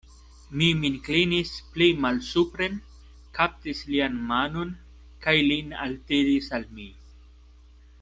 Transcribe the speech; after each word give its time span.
Mi 0.59 0.69
min 0.77 0.95
klinis 1.07 1.51
pli 1.75 1.89
malsupren, 2.05 2.81
kaptis 3.39 3.85
lian 3.93 4.19
manon 4.33 4.75
kaj 5.27 5.39
lin 5.53 5.81
altiris 5.87 6.53
al 6.61 6.71
mi. 6.79 6.93